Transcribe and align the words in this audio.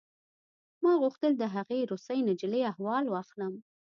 ما 0.83 0.93
غوښتل 1.01 1.31
د 1.37 1.43
هغې 1.55 1.79
روسۍ 1.91 2.19
نجلۍ 2.29 2.61
احوال 2.71 3.05
واخلم 3.09 3.53